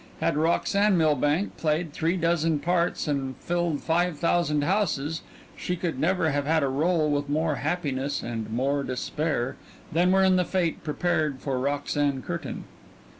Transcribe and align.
Had 0.19 0.35
Roxanne 0.35 0.97
Milbank 0.97 1.55
played 1.57 1.93
three 1.93 2.17
dozen 2.17 2.57
parts 2.57 3.07
and 3.07 3.37
filled 3.37 3.81
five 3.83 4.17
thousand 4.17 4.63
houses 4.63 5.21
she 5.55 5.75
could 5.75 5.99
never 5.99 6.31
have 6.31 6.47
had 6.47 6.63
a 6.63 6.67
role 6.69 7.11
with 7.11 7.29
more 7.29 7.57
happiness 7.57 8.23
and 8.23 8.49
more 8.49 8.81
despair 8.83 9.57
than 9.91 10.11
were 10.11 10.23
in 10.23 10.37
the 10.37 10.43
fate 10.43 10.83
prepared 10.83 11.39
for 11.39 11.59
Roxanne 11.59 12.23
Curtain. 12.23 12.63